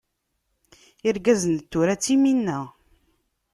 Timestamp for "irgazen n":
1.07-1.61